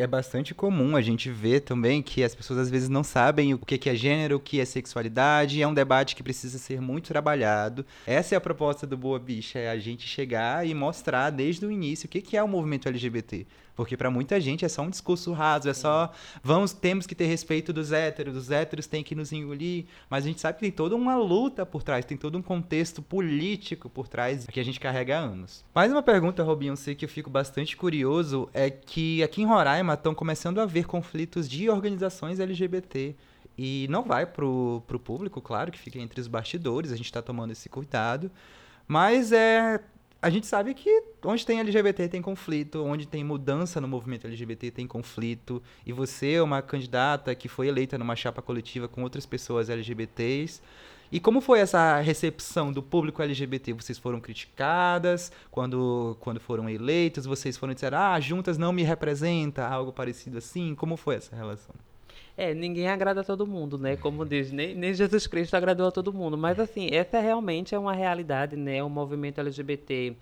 é 0.00 0.06
bastante 0.06 0.54
comum 0.54 0.96
a 0.96 1.00
gente 1.00 1.30
ver 1.30 1.60
também 1.60 2.02
que 2.02 2.22
as 2.22 2.34
pessoas 2.34 2.58
às 2.58 2.70
vezes 2.70 2.88
não 2.88 3.02
sabem 3.02 3.54
o 3.54 3.58
que 3.58 3.88
é 3.88 3.94
gênero, 3.94 4.36
o 4.36 4.40
que 4.40 4.60
é 4.60 4.64
sexualidade. 4.64 5.62
É 5.62 5.66
um 5.66 5.74
debate 5.74 6.14
que 6.14 6.22
precisa 6.22 6.58
ser 6.58 6.80
muito 6.80 7.08
trabalhado. 7.08 7.84
Essa 8.06 8.34
é 8.34 8.38
a 8.38 8.40
proposta 8.40 8.86
do 8.86 8.96
Boa 8.96 9.18
Bicha, 9.18 9.58
é 9.58 9.70
a 9.70 9.78
gente 9.78 10.06
chegar 10.06 10.66
e 10.66 10.74
mostrar 10.74 11.30
desde 11.30 11.64
o 11.64 11.70
início 11.70 12.06
o 12.06 12.10
que 12.10 12.36
é 12.36 12.42
o 12.42 12.48
movimento 12.48 12.88
LGBT. 12.88 13.46
Porque 13.76 13.96
para 13.96 14.10
muita 14.10 14.40
gente 14.40 14.64
é 14.64 14.68
só 14.68 14.82
um 14.82 14.90
discurso 14.90 15.32
raso, 15.32 15.68
é 15.68 15.74
só 15.74 16.10
vamos 16.42 16.72
temos 16.72 17.06
que 17.06 17.14
ter 17.14 17.26
respeito 17.26 17.72
dos 17.72 17.92
héteros, 17.92 18.34
os 18.34 18.50
héteros 18.50 18.86
têm 18.86 19.04
que 19.04 19.14
nos 19.14 19.30
engolir, 19.32 19.84
mas 20.08 20.24
a 20.24 20.28
gente 20.28 20.40
sabe 20.40 20.54
que 20.54 20.62
tem 20.62 20.72
toda 20.72 20.96
uma 20.96 21.16
luta 21.16 21.66
por 21.66 21.82
trás, 21.82 22.04
tem 22.04 22.16
todo 22.16 22.38
um 22.38 22.42
contexto 22.42 23.02
político 23.02 23.90
por 23.90 24.08
trás 24.08 24.46
que 24.46 24.58
a 24.58 24.64
gente 24.64 24.80
carrega 24.80 25.18
há 25.18 25.20
anos. 25.20 25.62
Mais 25.74 25.92
uma 25.92 26.02
pergunta, 26.02 26.42
Robinho, 26.42 26.76
sei 26.76 26.94
que 26.94 27.04
eu 27.04 27.08
fico 27.08 27.28
bastante 27.28 27.76
curioso 27.76 28.48
é 28.54 28.70
que 28.70 29.22
aqui 29.22 29.42
em 29.42 29.46
Roraima 29.46 29.92
estão 29.92 30.14
começando 30.14 30.58
a 30.58 30.62
haver 30.62 30.86
conflitos 30.86 31.46
de 31.46 31.68
organizações 31.68 32.40
LGBT. 32.40 33.14
E 33.58 33.86
não 33.88 34.02
vai 34.02 34.26
pro, 34.26 34.82
pro 34.86 34.98
público, 34.98 35.40
claro, 35.40 35.72
que 35.72 35.78
fica 35.78 35.98
entre 35.98 36.20
os 36.20 36.26
bastidores, 36.26 36.92
a 36.92 36.96
gente 36.96 37.06
está 37.06 37.22
tomando 37.22 37.52
esse 37.52 37.68
cuidado. 37.68 38.30
Mas 38.86 39.32
é 39.32 39.80
a 40.26 40.30
gente 40.30 40.48
sabe 40.48 40.74
que 40.74 41.04
onde 41.24 41.46
tem 41.46 41.60
LGBT 41.60 42.08
tem 42.08 42.20
conflito, 42.20 42.82
onde 42.82 43.06
tem 43.06 43.22
mudança 43.22 43.80
no 43.80 43.86
movimento 43.86 44.26
LGBT 44.26 44.72
tem 44.72 44.84
conflito, 44.84 45.62
e 45.86 45.92
você 45.92 46.32
é 46.32 46.42
uma 46.42 46.60
candidata 46.60 47.32
que 47.32 47.48
foi 47.48 47.68
eleita 47.68 47.96
numa 47.96 48.16
chapa 48.16 48.42
coletiva 48.42 48.88
com 48.88 49.04
outras 49.04 49.24
pessoas 49.24 49.70
LGBTs. 49.70 50.60
E 51.12 51.20
como 51.20 51.40
foi 51.40 51.60
essa 51.60 52.00
recepção 52.00 52.72
do 52.72 52.82
público 52.82 53.22
LGBT? 53.22 53.72
Vocês 53.74 53.98
foram 53.98 54.20
criticadas 54.20 55.30
quando, 55.48 56.16
quando 56.18 56.40
foram 56.40 56.68
eleitos? 56.68 57.24
Vocês 57.24 57.56
foram 57.56 57.72
dizer, 57.72 57.94
ah, 57.94 58.18
juntas 58.18 58.58
não 58.58 58.72
me 58.72 58.82
representa, 58.82 59.64
algo 59.64 59.92
parecido 59.92 60.38
assim? 60.38 60.74
Como 60.74 60.96
foi 60.96 61.14
essa 61.14 61.36
relação? 61.36 61.85
É, 62.38 62.52
ninguém 62.52 62.86
agrada 62.88 63.22
a 63.22 63.24
todo 63.24 63.46
mundo, 63.46 63.78
né? 63.78 63.96
Como 63.96 64.22
diz, 64.26 64.52
nem, 64.52 64.74
nem 64.74 64.92
Jesus 64.92 65.26
Cristo 65.26 65.54
agradou 65.56 65.88
a 65.88 65.90
todo 65.90 66.12
mundo. 66.12 66.36
Mas, 66.36 66.60
assim, 66.60 66.88
essa 66.92 67.18
realmente 67.18 67.74
é 67.74 67.78
uma 67.78 67.94
realidade, 67.94 68.56
né? 68.56 68.82
O 68.82 68.90
movimento 68.90 69.40
LGBT 69.40 70.14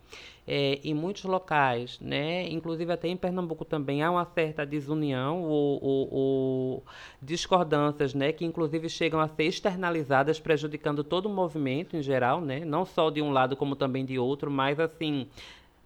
é, 0.46 0.78
em 0.84 0.94
muitos 0.94 1.24
locais, 1.24 1.98
né? 2.00 2.48
Inclusive 2.48 2.92
até 2.92 3.08
em 3.08 3.16
Pernambuco 3.16 3.64
também 3.64 4.00
há 4.04 4.12
uma 4.12 4.24
certa 4.24 4.64
desunião 4.64 5.42
ou, 5.42 5.82
ou, 5.82 6.14
ou 6.14 6.84
discordâncias, 7.20 8.14
né? 8.14 8.32
Que 8.32 8.44
inclusive 8.44 8.88
chegam 8.88 9.18
a 9.18 9.26
ser 9.26 9.44
externalizadas, 9.44 10.38
prejudicando 10.38 11.02
todo 11.02 11.26
o 11.26 11.34
movimento 11.34 11.96
em 11.96 12.02
geral, 12.02 12.40
né? 12.40 12.64
Não 12.64 12.84
só 12.84 13.10
de 13.10 13.20
um 13.20 13.32
lado 13.32 13.56
como 13.56 13.74
também 13.74 14.04
de 14.04 14.20
outro, 14.20 14.52
mas, 14.52 14.78
assim 14.78 15.26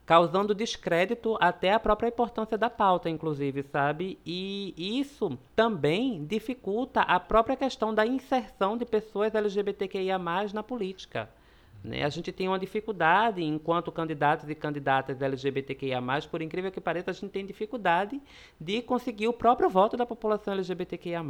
causando 0.09 0.55
descrédito 0.55 1.37
até 1.39 1.75
a 1.75 1.79
própria 1.79 2.09
importância 2.09 2.57
da 2.57 2.71
pauta, 2.71 3.11
inclusive, 3.11 3.63
sabe? 3.63 4.19
E 4.25 4.73
isso 4.99 5.39
também 5.55 6.25
dificulta 6.25 7.03
a 7.03 7.21
própria 7.21 7.55
questão 7.55 7.95
da 7.95 8.07
inserção 8.07 8.79
de 8.79 8.87
pessoas 8.87 9.35
LGBTQIA 9.35 10.19
na 10.55 10.63
política. 10.63 11.29
Né? 11.85 12.05
A 12.05 12.09
gente 12.09 12.33
tem 12.33 12.49
uma 12.49 12.59
dificuldade, 12.59 13.45
enquanto 13.45 13.93
candidatos 13.93 14.49
e 14.49 14.55
candidatas 14.55 15.21
LGBTQIA, 15.21 16.01
por 16.31 16.41
incrível 16.41 16.73
que 16.73 16.81
pareça, 16.81 17.11
a 17.11 17.15
gente 17.15 17.29
tem 17.29 17.45
dificuldade 17.45 18.19
de 18.59 18.81
conseguir 18.81 19.29
o 19.29 19.33
próprio 19.35 19.69
voto 19.69 19.95
da 19.95 20.07
população 20.07 20.55
LGBTQIA. 20.55 21.23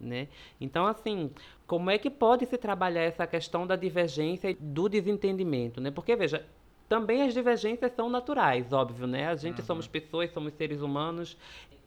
Né? 0.00 0.26
Então, 0.60 0.84
assim, 0.84 1.30
como 1.64 1.92
é 1.92 1.96
que 1.96 2.10
pode 2.10 2.44
se 2.46 2.58
trabalhar 2.58 3.02
essa 3.02 3.24
questão 3.24 3.64
da 3.64 3.76
divergência 3.76 4.50
e 4.50 4.54
do 4.54 4.88
desentendimento? 4.88 5.80
Né? 5.80 5.92
Porque, 5.92 6.16
veja, 6.16 6.44
também 6.88 7.22
as 7.22 7.34
divergências 7.34 7.92
são 7.94 8.08
naturais, 8.08 8.72
óbvio, 8.72 9.06
né? 9.06 9.28
A 9.28 9.36
gente 9.36 9.60
uhum. 9.60 9.66
somos 9.66 9.88
pessoas, 9.88 10.30
somos 10.32 10.54
seres 10.54 10.80
humanos, 10.80 11.36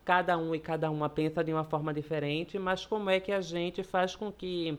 cada 0.03 0.37
um 0.37 0.55
e 0.55 0.59
cada 0.59 0.89
uma 0.89 1.07
pensa 1.07 1.43
de 1.43 1.53
uma 1.53 1.63
forma 1.63 1.93
diferente, 1.93 2.57
mas 2.57 2.85
como 2.85 3.09
é 3.09 3.19
que 3.19 3.31
a 3.31 3.41
gente 3.41 3.83
faz 3.83 4.15
com 4.15 4.31
que 4.31 4.77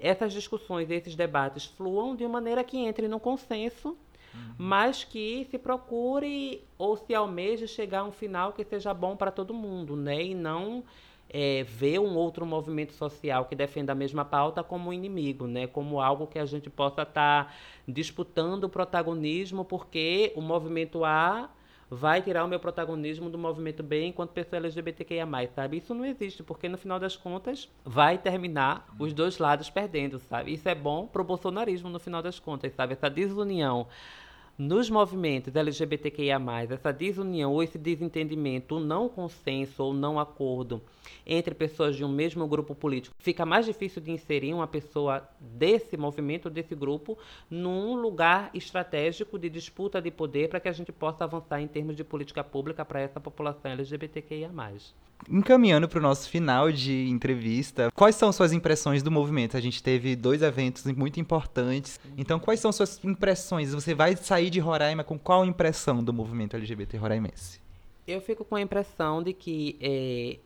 essas 0.00 0.32
discussões, 0.32 0.90
esses 0.90 1.14
debates 1.14 1.66
fluam 1.66 2.16
de 2.16 2.26
maneira 2.26 2.64
que 2.64 2.78
entre 2.78 3.06
no 3.06 3.20
consenso, 3.20 3.88
uhum. 3.88 4.54
mas 4.56 5.04
que 5.04 5.46
se 5.50 5.58
procure 5.58 6.64
ou 6.78 6.96
se 6.96 7.14
almeje 7.14 7.68
chegar 7.68 8.00
a 8.00 8.04
um 8.04 8.12
final 8.12 8.52
que 8.52 8.64
seja 8.64 8.94
bom 8.94 9.14
para 9.16 9.30
todo 9.30 9.52
mundo, 9.52 9.96
né? 9.96 10.24
E 10.24 10.34
não 10.34 10.82
é, 11.32 11.62
ver 11.62 12.00
um 12.00 12.16
outro 12.16 12.44
movimento 12.44 12.92
social 12.92 13.44
que 13.44 13.54
defenda 13.54 13.92
a 13.92 13.94
mesma 13.94 14.24
pauta 14.24 14.64
como 14.64 14.92
inimigo, 14.92 15.46
né? 15.46 15.66
como 15.68 16.00
algo 16.00 16.26
que 16.26 16.38
a 16.38 16.44
gente 16.44 16.68
possa 16.68 17.02
estar 17.02 17.44
tá 17.46 17.52
disputando 17.86 18.64
o 18.64 18.68
protagonismo, 18.68 19.64
porque 19.64 20.32
o 20.34 20.40
movimento 20.40 21.04
A 21.04 21.48
vai 21.88 22.22
tirar 22.22 22.44
o 22.44 22.48
meu 22.48 22.60
protagonismo 22.60 23.28
do 23.28 23.36
movimento 23.36 23.82
B 23.82 24.06
enquanto 24.06 24.30
pessoa 24.30 24.58
LGBTQIA+, 24.58 25.26
sabe? 25.54 25.78
Isso 25.78 25.92
não 25.92 26.04
existe, 26.04 26.42
porque 26.42 26.68
no 26.68 26.78
final 26.78 27.00
das 27.00 27.16
contas 27.16 27.68
vai 27.84 28.16
terminar 28.16 28.86
os 28.98 29.12
dois 29.12 29.38
lados 29.38 29.68
perdendo, 29.70 30.18
sabe? 30.20 30.52
Isso 30.52 30.68
é 30.68 30.74
bom 30.74 31.06
pro 31.06 31.24
bolsonarismo 31.24 31.88
no 31.88 31.98
final 31.98 32.22
das 32.22 32.38
contas, 32.38 32.72
sabe? 32.74 32.92
Essa 32.92 33.10
desunião 33.10 33.88
nos 34.58 34.90
movimentos 34.90 35.54
LGBTQIA+, 35.54 36.38
essa 36.68 36.92
desunião 36.92 37.52
ou 37.52 37.62
esse 37.62 37.78
desentendimento, 37.78 38.76
o 38.76 38.80
não 38.80 39.08
consenso 39.08 39.82
ou 39.82 39.94
não 39.94 40.18
acordo 40.18 40.82
entre 41.26 41.54
pessoas 41.54 41.96
de 41.96 42.04
um 42.04 42.08
mesmo 42.08 42.46
grupo 42.46 42.74
político, 42.74 43.14
fica 43.18 43.46
mais 43.46 43.66
difícil 43.66 44.02
de 44.02 44.10
inserir 44.10 44.52
uma 44.52 44.66
pessoa 44.66 45.28
desse 45.40 45.96
movimento, 45.96 46.50
desse 46.50 46.74
grupo, 46.74 47.16
num 47.50 47.94
lugar 47.94 48.50
estratégico 48.54 49.38
de 49.38 49.48
disputa 49.48 50.00
de 50.00 50.10
poder 50.10 50.48
para 50.48 50.60
que 50.60 50.68
a 50.68 50.72
gente 50.72 50.92
possa 50.92 51.24
avançar 51.24 51.60
em 51.60 51.68
termos 51.68 51.96
de 51.96 52.04
política 52.04 52.44
pública 52.44 52.84
para 52.84 53.00
essa 53.00 53.20
população 53.20 53.70
LGBTQIA+. 53.70 54.50
Encaminhando 55.28 55.88
para 55.88 55.98
o 55.98 56.02
nosso 56.02 56.28
final 56.28 56.72
de 56.72 57.08
entrevista, 57.08 57.90
quais 57.94 58.16
são 58.16 58.32
suas 58.32 58.52
impressões 58.52 59.02
do 59.02 59.10
movimento? 59.10 59.56
A 59.56 59.60
gente 59.60 59.82
teve 59.82 60.16
dois 60.16 60.42
eventos 60.42 60.84
muito 60.86 61.20
importantes. 61.20 62.00
Então, 62.16 62.38
quais 62.38 62.60
são 62.60 62.72
suas 62.72 63.02
impressões? 63.04 63.72
Você 63.72 63.94
vai 63.94 64.16
sair 64.16 64.50
de 64.50 64.60
Roraima 64.60 65.04
com 65.04 65.18
qual 65.18 65.44
impressão 65.44 66.02
do 66.02 66.12
movimento 66.12 66.56
LGBT 66.56 66.96
roraimense? 66.96 67.60
Eu 68.06 68.20
fico 68.20 68.44
com 68.44 68.56
a 68.56 68.60
impressão 68.60 69.22
de 69.22 69.32
que 69.32 69.76
é, 69.80 70.38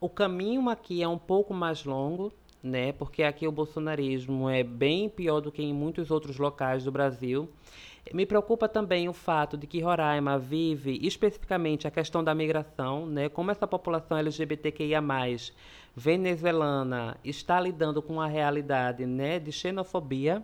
o 0.00 0.08
caminho 0.08 0.68
aqui 0.70 1.02
é 1.02 1.08
um 1.08 1.18
pouco 1.18 1.52
mais 1.52 1.84
longo, 1.84 2.32
né? 2.62 2.92
Porque 2.92 3.22
aqui 3.22 3.46
o 3.46 3.52
bolsonarismo 3.52 4.48
é 4.48 4.62
bem 4.62 5.08
pior 5.08 5.40
do 5.40 5.52
que 5.52 5.62
em 5.62 5.74
muitos 5.74 6.10
outros 6.10 6.38
locais 6.38 6.84
do 6.84 6.92
Brasil. 6.92 7.48
Me 8.12 8.26
preocupa 8.26 8.68
também 8.68 9.08
o 9.08 9.12
fato 9.12 9.56
de 9.56 9.66
que 9.66 9.80
Roraima 9.80 10.38
vive 10.38 10.98
especificamente 11.02 11.86
a 11.86 11.90
questão 11.90 12.24
da 12.24 12.34
migração, 12.34 13.06
né? 13.06 13.28
Como 13.28 13.50
essa 13.50 13.66
população 13.66 14.18
LGBTQIA+, 14.18 15.00
venezuelana, 15.94 17.16
está 17.24 17.60
lidando 17.60 18.00
com 18.00 18.20
a 18.20 18.26
realidade, 18.26 19.06
né, 19.06 19.38
de 19.38 19.52
xenofobia, 19.52 20.42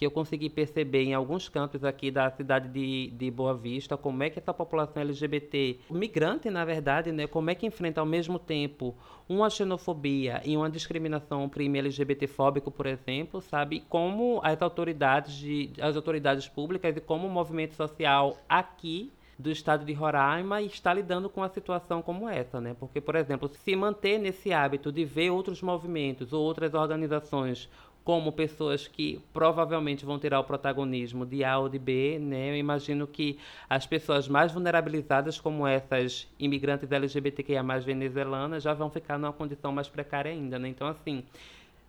que 0.00 0.06
eu 0.06 0.10
consegui 0.10 0.48
perceber 0.48 1.02
em 1.02 1.12
alguns 1.12 1.46
cantos 1.46 1.84
aqui 1.84 2.10
da 2.10 2.30
cidade 2.30 2.70
de, 2.70 3.10
de 3.10 3.30
Boa 3.30 3.52
Vista, 3.52 3.98
como 3.98 4.22
é 4.22 4.30
que 4.30 4.38
essa 4.38 4.54
população 4.54 5.02
LGBT, 5.02 5.78
migrante 5.90 6.48
na 6.48 6.64
verdade, 6.64 7.12
né, 7.12 7.26
como 7.26 7.50
é 7.50 7.54
que 7.54 7.66
enfrenta 7.66 8.00
ao 8.00 8.06
mesmo 8.06 8.38
tempo 8.38 8.96
uma 9.28 9.50
xenofobia 9.50 10.40
e 10.42 10.56
uma 10.56 10.70
discriminação, 10.70 11.44
um 11.44 11.50
crime 11.50 11.80
LGBTfóbico, 11.80 12.70
por 12.70 12.86
exemplo, 12.86 13.42
sabe, 13.42 13.84
como 13.90 14.40
as 14.42 14.62
autoridades, 14.62 15.34
de, 15.34 15.70
as 15.78 15.94
autoridades 15.94 16.48
públicas 16.48 16.96
e 16.96 17.00
como 17.02 17.26
o 17.26 17.30
movimento 17.30 17.74
social 17.74 18.38
aqui 18.48 19.12
do 19.40 19.50
estado 19.50 19.84
de 19.84 19.92
Roraima 19.92 20.60
está 20.62 20.92
lidando 20.92 21.28
com 21.28 21.40
uma 21.40 21.48
situação 21.48 22.02
como 22.02 22.28
essa, 22.28 22.60
né? 22.60 22.76
Porque, 22.78 23.00
por 23.00 23.16
exemplo, 23.16 23.48
se 23.48 23.74
manter 23.74 24.18
nesse 24.18 24.52
hábito 24.52 24.92
de 24.92 25.04
ver 25.04 25.30
outros 25.30 25.62
movimentos 25.62 26.32
ou 26.32 26.42
outras 26.42 26.74
organizações 26.74 27.68
como 28.10 28.32
pessoas 28.32 28.88
que 28.88 29.20
provavelmente 29.32 30.04
vão 30.04 30.18
tirar 30.18 30.40
o 30.40 30.42
protagonismo 30.42 31.24
de 31.24 31.44
A 31.44 31.56
ou 31.58 31.68
de 31.68 31.78
B, 31.78 32.18
né? 32.18 32.50
Eu 32.50 32.56
imagino 32.56 33.06
que 33.06 33.38
as 33.68 33.86
pessoas 33.86 34.26
mais 34.26 34.50
vulnerabilizadas, 34.50 35.40
como 35.40 35.64
essas 35.64 36.26
imigrantes 36.36 36.90
LGBTQIA+, 36.90 37.62
venezuelanas, 37.78 38.64
já 38.64 38.74
vão 38.74 38.90
ficar 38.90 39.16
numa 39.16 39.32
condição 39.32 39.70
mais 39.70 39.88
precária 39.88 40.32
ainda, 40.32 40.58
né? 40.58 40.66
Então, 40.66 40.88
assim, 40.88 41.22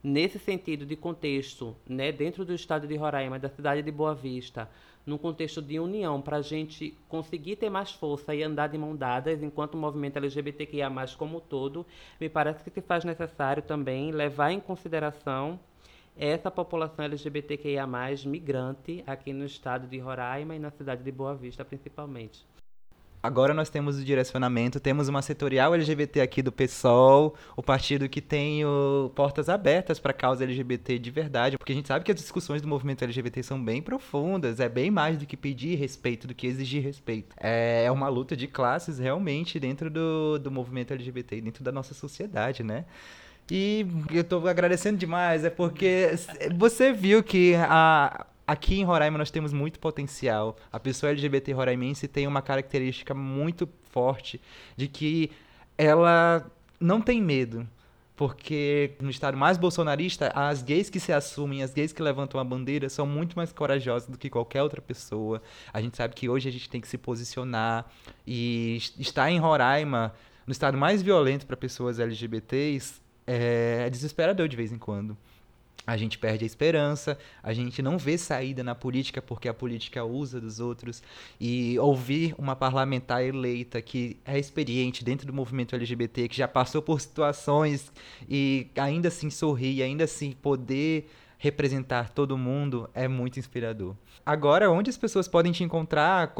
nesse 0.03 0.37
sentido 0.37 0.85
de 0.85 0.95
contexto, 0.95 1.75
né, 1.89 2.11
dentro 2.11 2.45
do 2.45 2.53
estado 2.53 2.85
de 2.85 2.95
Roraima, 2.95 3.39
da 3.39 3.49
cidade 3.49 3.81
de 3.81 3.89
Boa 3.89 4.13
Vista, 4.13 4.69
num 5.03 5.17
contexto 5.17 5.59
de 5.59 5.79
união, 5.79 6.21
para 6.21 6.37
a 6.37 6.41
gente 6.43 6.95
conseguir 7.09 7.55
ter 7.55 7.71
mais 7.71 7.91
força 7.93 8.35
e 8.35 8.43
andar 8.43 8.67
de 8.67 8.77
mão 8.77 8.95
dadas, 8.95 9.41
enquanto 9.41 9.73
o 9.73 9.77
movimento 9.79 10.17
LGBTQIA+, 10.17 10.87
como 11.17 11.37
um 11.37 11.41
todo, 11.41 11.83
me 12.19 12.29
parece 12.29 12.63
que 12.63 12.69
se 12.69 12.79
faz 12.79 13.03
necessário 13.03 13.63
também 13.63 14.11
levar 14.11 14.51
em 14.51 14.59
consideração 14.59 15.59
essa 16.17 16.51
população 16.51 17.05
LGBTQIA+, 17.05 17.87
migrante, 18.25 19.03
aqui 19.07 19.33
no 19.33 19.45
estado 19.45 19.87
de 19.87 19.97
Roraima 19.97 20.55
e 20.55 20.59
na 20.59 20.71
cidade 20.71 21.03
de 21.03 21.11
Boa 21.11 21.35
Vista, 21.35 21.63
principalmente. 21.63 22.45
Agora 23.23 23.53
nós 23.53 23.69
temos 23.69 23.99
o 23.99 24.03
direcionamento, 24.03 24.79
temos 24.79 25.07
uma 25.07 25.21
setorial 25.21 25.75
LGBT 25.75 26.21
aqui 26.21 26.41
do 26.41 26.51
PSOL, 26.51 27.35
o 27.55 27.61
partido 27.61 28.09
que 28.09 28.19
tem 28.19 28.65
o, 28.65 29.11
portas 29.13 29.47
abertas 29.47 29.99
para 29.99 30.09
a 30.09 30.13
causa 30.13 30.43
LGBT 30.43 30.97
de 30.97 31.11
verdade, 31.11 31.55
porque 31.55 31.71
a 31.71 31.75
gente 31.75 31.87
sabe 31.87 32.03
que 32.03 32.11
as 32.11 32.17
discussões 32.17 32.63
do 32.63 32.67
movimento 32.67 33.03
LGBT 33.03 33.43
são 33.43 33.63
bem 33.63 33.79
profundas, 33.79 34.59
é 34.59 34.67
bem 34.67 34.89
mais 34.89 35.19
do 35.19 35.27
que 35.27 35.37
pedir 35.37 35.75
respeito, 35.75 36.27
do 36.27 36.33
que 36.33 36.47
exigir 36.47 36.81
respeito. 36.81 37.35
É, 37.39 37.83
é 37.85 37.91
uma 37.91 38.09
luta 38.09 38.35
de 38.35 38.47
classes 38.47 38.97
realmente 38.97 39.59
dentro 39.59 39.91
do, 39.91 40.39
do 40.39 40.49
movimento 40.49 40.91
LGBT, 40.91 41.41
dentro 41.41 41.63
da 41.63 41.71
nossa 41.71 41.93
sociedade, 41.93 42.63
né? 42.63 42.85
E 43.53 43.85
eu 44.13 44.21
estou 44.21 44.47
agradecendo 44.47 44.97
demais, 44.97 45.43
é 45.43 45.49
porque 45.49 46.11
você 46.55 46.93
viu 46.93 47.21
que 47.21 47.53
a, 47.55 48.25
aqui 48.47 48.79
em 48.79 48.85
Roraima 48.85 49.17
nós 49.17 49.29
temos 49.29 49.51
muito 49.51 49.77
potencial. 49.77 50.55
A 50.71 50.79
pessoa 50.79 51.09
LGBT 51.09 51.51
roraimense 51.51 52.07
tem 52.07 52.25
uma 52.25 52.41
característica 52.41 53.13
muito 53.13 53.67
forte 53.89 54.39
de 54.77 54.87
que 54.87 55.31
ela 55.77 56.49
não 56.79 57.01
tem 57.01 57.21
medo. 57.21 57.67
Porque 58.15 58.93
no 59.01 59.09
estado 59.09 59.35
mais 59.35 59.57
bolsonarista, 59.57 60.31
as 60.33 60.63
gays 60.63 60.89
que 60.89 60.99
se 60.99 61.11
assumem, 61.11 61.61
as 61.61 61.73
gays 61.73 61.91
que 61.91 62.01
levantam 62.01 62.39
a 62.39 62.45
bandeira, 62.45 62.87
são 62.87 63.05
muito 63.05 63.35
mais 63.35 63.51
corajosas 63.51 64.07
do 64.07 64.17
que 64.17 64.29
qualquer 64.29 64.63
outra 64.63 64.81
pessoa. 64.81 65.41
A 65.73 65.81
gente 65.81 65.97
sabe 65.97 66.15
que 66.15 66.29
hoje 66.29 66.47
a 66.47 66.51
gente 66.53 66.69
tem 66.69 66.79
que 66.79 66.87
se 66.87 66.97
posicionar. 66.97 67.85
E 68.25 68.77
estar 68.97 69.29
em 69.29 69.39
Roraima, 69.39 70.13
no 70.47 70.53
estado 70.53 70.77
mais 70.77 71.01
violento 71.01 71.45
para 71.45 71.57
pessoas 71.57 71.99
LGBTs, 71.99 73.01
é, 73.31 73.85
é 73.87 73.89
desesperador 73.89 74.47
de 74.47 74.57
vez 74.57 74.71
em 74.71 74.77
quando. 74.77 75.17
A 75.85 75.97
gente 75.97 76.19
perde 76.19 76.43
a 76.43 76.47
esperança, 76.47 77.17
a 77.41 77.53
gente 77.53 77.81
não 77.81 77.97
vê 77.97 78.15
saída 78.15 78.63
na 78.63 78.75
política 78.75 79.19
porque 79.19 79.49
a 79.49 79.53
política 79.53 80.05
usa 80.05 80.39
dos 80.39 80.59
outros. 80.59 81.01
E 81.39 81.77
ouvir 81.79 82.35
uma 82.37 82.55
parlamentar 82.55 83.23
eleita 83.23 83.81
que 83.81 84.17
é 84.23 84.37
experiente 84.37 85.03
dentro 85.03 85.25
do 85.25 85.33
movimento 85.33 85.75
LGBT, 85.75 86.27
que 86.27 86.37
já 86.37 86.47
passou 86.47 86.81
por 86.83 87.01
situações 87.01 87.91
e 88.29 88.67
ainda 88.75 89.07
assim 89.07 89.31
sorrir, 89.31 89.81
ainda 89.81 90.03
assim 90.03 90.33
poder 90.33 91.09
representar 91.39 92.09
todo 92.09 92.37
mundo 92.37 92.87
é 92.93 93.07
muito 93.07 93.39
inspirador. 93.39 93.95
Agora, 94.23 94.69
onde 94.69 94.91
as 94.91 94.97
pessoas 94.97 95.27
podem 95.27 95.51
te 95.51 95.63
encontrar? 95.63 96.35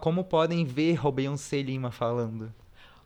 Como, 0.00 0.24
podem 0.24 0.64
ver 0.64 0.98
Beyoncé 1.12 1.60
Lima 1.60 1.90
falando? 1.90 2.50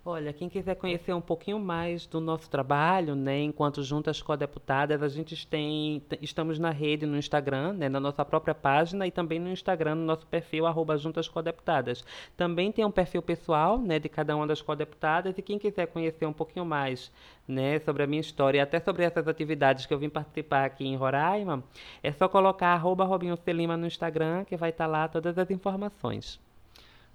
Olha, 0.02 0.33
quem 0.33 0.49
quiser 0.49 0.76
conhecer 0.76 1.12
um 1.12 1.21
pouquinho 1.21 1.59
mais 1.59 2.07
do 2.07 2.23
nosso 2.23 2.49
trabalho, 2.49 3.14
né, 3.14 3.42
enquanto 3.42 3.83
Juntas 3.83 4.23
Co-Deputadas, 4.23 5.02
a 5.02 5.09
gente 5.09 5.47
tem, 5.47 6.02
estamos 6.23 6.59
na 6.59 6.71
rede 6.71 7.04
no 7.04 7.19
Instagram, 7.19 7.75
né, 7.75 7.87
na 7.87 8.00
nossa 8.00 8.25
própria 8.25 8.54
página 8.54 9.07
e 9.07 9.11
também 9.11 9.38
no 9.38 9.50
Instagram, 9.50 9.97
no 9.97 10.04
nosso 10.07 10.26
perfil, 10.26 10.64
arroba 10.64 10.97
Juntas 10.97 11.28
Co-Deputadas. 11.28 12.02
Também 12.35 12.73
tem 12.73 12.83
um 12.83 12.90
perfil 12.90 13.21
pessoal, 13.21 13.76
né, 13.76 13.99
de 13.99 14.09
cada 14.09 14.35
uma 14.35 14.47
das 14.47 14.62
co-deputadas 14.62 15.37
e 15.37 15.42
quem 15.42 15.59
quiser 15.59 15.87
conhecer 15.88 16.25
um 16.25 16.33
pouquinho 16.33 16.64
mais, 16.64 17.12
né, 17.47 17.78
sobre 17.80 18.02
a 18.02 18.07
minha 18.07 18.23
história 18.23 18.57
e 18.57 18.61
até 18.62 18.80
sobre 18.80 19.04
essas 19.04 19.28
atividades 19.28 19.85
que 19.85 19.92
eu 19.92 19.99
vim 19.99 20.09
participar 20.09 20.64
aqui 20.64 20.87
em 20.87 20.97
Roraima, 20.97 21.62
é 22.02 22.11
só 22.11 22.26
colocar 22.26 22.69
arroba 22.69 23.04
Robinho 23.04 23.38
no 23.76 23.87
Instagram 23.87 24.45
que 24.47 24.57
vai 24.57 24.71
estar 24.71 24.87
lá 24.87 25.07
todas 25.09 25.37
as 25.37 25.50
informações. 25.50 26.40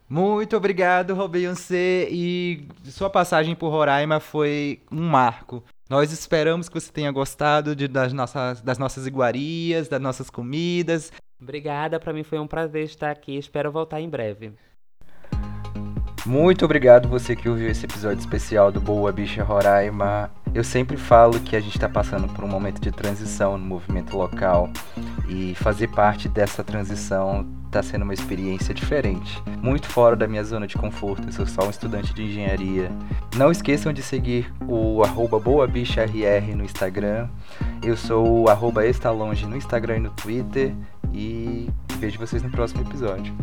Muito 0.08 0.56
obrigado, 0.56 1.28
Beyoncé. 1.28 2.08
E 2.10 2.68
sua 2.86 3.10
passagem 3.10 3.56
por 3.56 3.70
Roraima 3.70 4.20
foi 4.20 4.82
um 4.92 5.08
marco. 5.08 5.64
Nós 5.90 6.12
esperamos 6.12 6.70
que 6.70 6.80
você 6.80 6.92
tenha 6.92 7.12
gostado 7.12 7.76
de, 7.76 7.88
das, 7.88 8.14
nossas, 8.14 8.62
das 8.62 8.78
nossas 8.78 9.06
iguarias, 9.08 9.88
das 9.88 10.02
nossas 10.02 10.30
comidas. 10.30 11.12
Obrigada, 11.42 12.00
para 12.00 12.14
mim 12.14 12.24
foi 12.24 12.40
um 12.40 12.48
prazer 12.48 12.84
estar 12.84 13.12
aqui. 13.12 13.38
Espero 13.38 13.72
voltar 13.72 14.00
em 14.00 14.10
breve. 14.10 14.54
Muito 16.26 16.66
obrigado 16.66 17.08
você 17.08 17.36
que 17.36 17.48
ouviu 17.48 17.70
esse 17.70 17.86
episódio 17.86 18.20
especial 18.20 18.72
do 18.72 18.82
Boa 18.82 19.12
Bicha 19.12 19.44
Roraima. 19.44 20.32
Eu 20.56 20.64
sempre 20.64 20.98
falo 20.98 21.40
que 21.40 21.56
a 21.56 21.60
gente 21.60 21.76
está 21.76 21.88
passando 21.88 22.28
por 22.28 22.44
um 22.44 22.48
momento 22.48 22.82
de 22.82 22.92
transição 22.92 23.56
no 23.60 23.66
movimento 23.66 24.18
local 24.18 24.68
e 25.30 25.54
fazer 25.54 25.90
parte 25.90 26.28
dessa 26.28 26.64
transição 26.64 27.46
está 27.78 27.84
sendo 27.84 28.04
uma 28.04 28.14
experiência 28.14 28.74
diferente, 28.74 29.44
muito 29.62 29.88
fora 29.88 30.16
da 30.16 30.26
minha 30.28 30.44
zona 30.46 30.66
de 30.66 30.78
conforto. 30.78 31.28
Eu 31.28 31.34
sou 31.34 31.46
só 31.46 31.68
um 31.68 31.70
estudante 31.70 32.14
de 32.14 32.24
engenharia. 32.24 32.90
Não 33.36 33.52
esqueçam 33.52 33.92
de 33.92 34.02
seguir 34.02 34.50
o 34.62 35.02
BoaBichaRR 35.44 36.56
no 36.56 36.64
Instagram. 36.64 37.28
Eu 37.84 37.98
sou 37.98 38.46
o 38.46 38.82
Estalonge 38.82 39.46
no 39.46 39.58
Instagram 39.58 39.98
e 39.98 40.00
no 40.00 40.10
Twitter. 40.12 40.74
E 41.14 41.70
vejo 42.00 42.18
vocês 42.18 42.42
no 42.42 42.50
próximo 42.50 42.82
episódio. 42.82 43.34